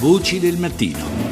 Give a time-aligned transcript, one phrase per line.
[0.00, 1.29] Voci del mattino.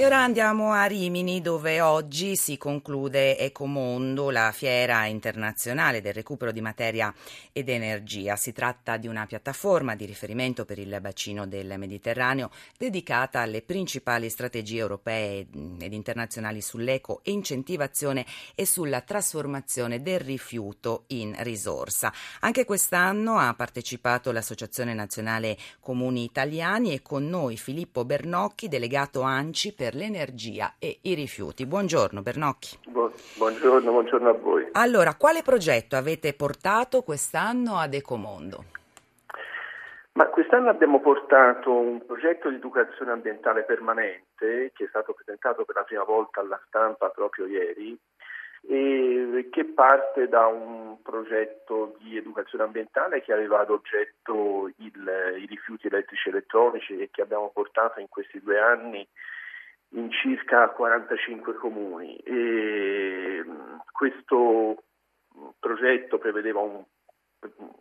[0.00, 6.52] E ora andiamo a Rimini dove oggi si conclude Ecomondo, la fiera internazionale del recupero
[6.52, 7.12] di materia
[7.52, 8.34] ed energia.
[8.36, 14.30] Si tratta di una piattaforma di riferimento per il bacino del Mediterraneo dedicata alle principali
[14.30, 15.46] strategie europee
[15.78, 22.10] ed internazionali sull'eco incentivazione e sulla trasformazione del rifiuto in risorsa.
[22.40, 29.74] Anche quest'anno ha partecipato l'Associazione Nazionale Comuni Italiani e con noi Filippo Bernocchi, delegato ANCI
[29.74, 31.66] per per l'energia e i rifiuti.
[31.66, 32.78] Buongiorno Bernocchi.
[33.36, 34.68] buongiorno, buongiorno a voi.
[34.72, 38.64] Allora, quale progetto avete portato quest'anno ad Ecomondo?
[40.12, 45.74] Ma quest'anno abbiamo portato un progetto di educazione ambientale permanente che è stato presentato per
[45.74, 47.98] la prima volta alla stampa proprio ieri
[48.68, 55.46] e che parte da un progetto di educazione ambientale che aveva ad oggetto il, i
[55.46, 59.08] rifiuti elettrici e elettronici e che abbiamo portato in questi due anni
[59.92, 63.44] in circa 45 comuni e
[63.90, 64.84] questo
[65.58, 66.82] progetto prevedeva un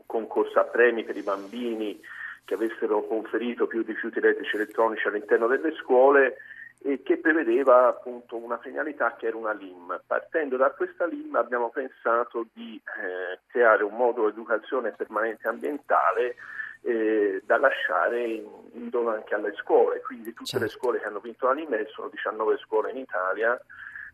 [0.05, 1.99] concorso a premi per i bambini
[2.45, 6.37] che avessero conferito più rifiuti elettrici elettronici all'interno delle scuole
[6.81, 10.01] e che prevedeva appunto una finalità che era una LIM.
[10.07, 16.35] Partendo da questa LIM abbiamo pensato di eh, creare un modulo educazione permanente ambientale
[16.81, 20.65] eh, da lasciare in, in, dono anche alle scuole, quindi tutte certo.
[20.65, 23.59] le scuole che hanno vinto l'anime, sono 19 scuole in Italia,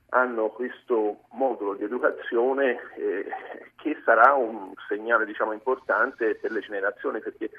[0.10, 3.26] hanno questo modulo di educazione eh,
[3.76, 7.50] che sarà un segnale diciamo, importante per le generazioni perché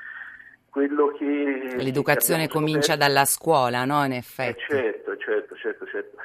[0.70, 1.76] quello che...
[1.76, 4.04] L'educazione comincia scoperto, dalla scuola, no?
[4.04, 4.58] In effetti.
[4.58, 6.16] Eh certo, certo, certo, certo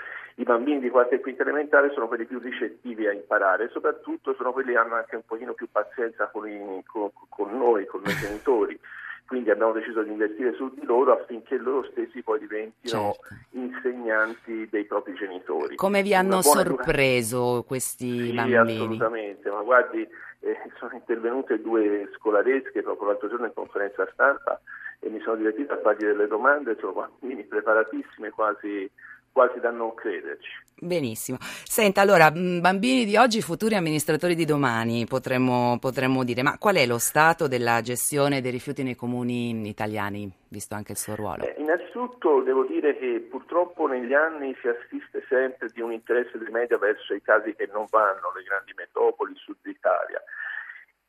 [0.41, 4.33] i bambini di quarta e quinta elementare sono quelli più ricettivi a imparare e soprattutto
[4.33, 8.01] sono quelli che hanno anche un pochino più pazienza con, i, con, con noi, con
[8.03, 8.79] noi genitori.
[9.27, 13.35] Quindi abbiamo deciso di investire su di loro affinché loro stessi poi diventino certo.
[13.51, 15.75] insegnanti dei propri genitori.
[15.75, 18.75] Come vi hanno sorpreso educa- questi sì, bambini?
[18.75, 20.01] assolutamente, ma guardi,
[20.39, 24.59] eh, sono intervenute due scolaresche proprio l'altro giorno in conferenza stampa
[24.99, 28.89] e mi sono divertito a fargli delle domande, sono bambini preparatissimi, quasi
[29.31, 30.69] quasi da non crederci.
[30.83, 31.37] Benissimo.
[31.39, 36.87] Senta, allora, bambini di oggi, futuri amministratori di domani, potremmo, potremmo, dire, ma qual è
[36.87, 41.43] lo stato della gestione dei rifiuti nei comuni italiani, visto anche il suo ruolo?
[41.43, 46.51] Eh, innanzitutto devo dire che purtroppo negli anni si assiste sempre di un interesse dei
[46.51, 50.21] media verso i casi che non vanno, le grandi metropoli, sud Italia.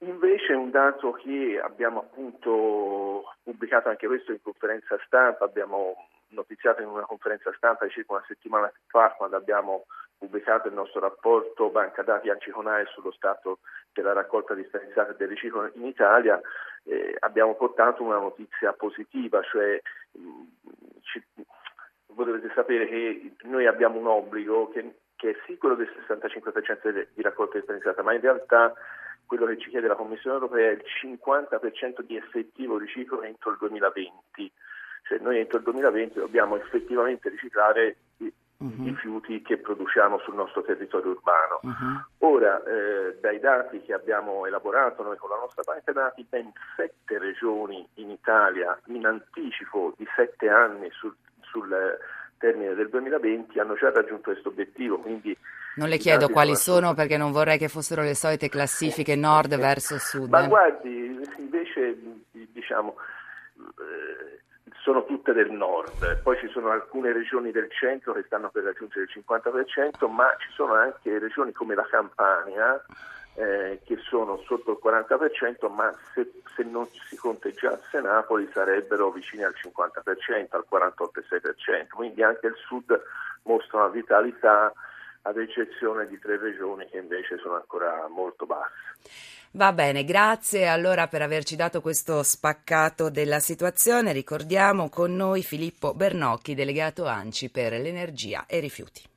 [0.00, 5.94] Invece un dato che abbiamo appunto pubblicato anche questo in conferenza stampa, abbiamo
[6.32, 9.87] notiziato in una conferenza stampa di circa una settimana fa quando abbiamo
[10.19, 13.59] pubblicato il nostro rapporto Banca Dati Anciconae sullo stato
[13.93, 16.41] della raccolta differenziata del riciclo in Italia,
[16.84, 19.81] eh, abbiamo portato una notizia positiva, cioè
[20.12, 20.43] mh,
[21.03, 21.22] ci,
[22.06, 27.22] voi dovete sapere che noi abbiamo un obbligo che, che è quello del 65% di
[27.22, 28.72] raccolta differenziata, ma in realtà
[29.26, 33.56] quello che ci chiede la Commissione europea è il 50% di effettivo riciclo entro il
[33.59, 34.53] 2020.
[35.22, 38.84] Noi entro il 2020 dobbiamo effettivamente riciclare i uh-huh.
[38.84, 41.60] rifiuti che produciamo sul nostro territorio urbano.
[41.62, 42.31] Uh-huh.
[42.33, 47.19] Ora, eh, dai dati che abbiamo elaborato noi con la nostra banca dati, ben sette
[47.19, 51.99] regioni in Italia in anticipo di sette anni sul, sul
[52.38, 54.99] termine del 2020 hanno già raggiunto questo obiettivo.
[54.99, 55.37] Quindi
[55.75, 59.99] non le chiedo quali sono perché non vorrei che fossero le solite classifiche nord verso
[59.99, 60.28] sud.
[60.28, 60.49] Ma eh.
[60.49, 61.97] guardi, invece
[62.31, 62.97] diciamo
[63.56, 64.41] eh,
[64.83, 69.05] sono tutte del nord, poi ci sono alcune regioni del centro che stanno per raggiungere
[69.05, 72.82] il 50%, ma ci sono anche regioni come la Campania
[73.34, 79.43] eh, che sono sotto il 40%, ma se, se, non si conteggiasse Napoli sarebbero vicini
[79.43, 83.00] al 50%, al 48,6%, quindi anche il sud
[83.44, 84.72] mostra una vitalità
[85.22, 88.97] ad eccezione di tre regioni che invece sono ancora molto basse.
[89.55, 94.12] Va bene, grazie allora per averci dato questo spaccato della situazione.
[94.12, 99.02] Ricordiamo con noi Filippo Bernocchi, delegato ANCI per l'energia e i rifiuti.